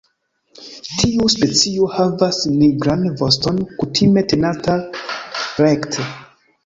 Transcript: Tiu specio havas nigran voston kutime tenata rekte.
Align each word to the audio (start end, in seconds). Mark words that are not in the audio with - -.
Tiu 1.01 1.27
specio 1.33 1.89
havas 1.97 2.39
nigran 2.61 3.05
voston 3.21 3.61
kutime 3.83 4.25
tenata 4.33 4.79
rekte. 5.65 6.09